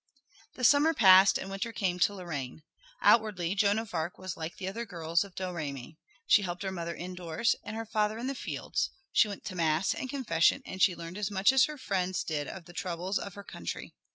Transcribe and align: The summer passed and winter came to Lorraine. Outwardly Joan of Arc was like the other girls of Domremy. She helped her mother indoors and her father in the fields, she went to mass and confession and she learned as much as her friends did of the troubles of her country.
The 0.55 0.63
summer 0.63 0.95
passed 0.95 1.37
and 1.37 1.47
winter 1.51 1.71
came 1.71 1.99
to 1.99 2.15
Lorraine. 2.15 2.63
Outwardly 3.03 3.53
Joan 3.53 3.77
of 3.77 3.93
Arc 3.93 4.17
was 4.17 4.35
like 4.35 4.57
the 4.57 4.67
other 4.67 4.83
girls 4.83 5.23
of 5.23 5.35
Domremy. 5.35 5.99
She 6.25 6.41
helped 6.41 6.63
her 6.63 6.71
mother 6.71 6.95
indoors 6.95 7.55
and 7.63 7.75
her 7.75 7.85
father 7.85 8.17
in 8.17 8.25
the 8.25 8.33
fields, 8.33 8.89
she 9.11 9.27
went 9.27 9.45
to 9.45 9.55
mass 9.55 9.93
and 9.93 10.09
confession 10.09 10.63
and 10.65 10.81
she 10.81 10.95
learned 10.95 11.19
as 11.19 11.29
much 11.29 11.53
as 11.53 11.65
her 11.65 11.77
friends 11.77 12.23
did 12.23 12.47
of 12.47 12.65
the 12.65 12.73
troubles 12.73 13.19
of 13.19 13.35
her 13.35 13.43
country. 13.43 13.93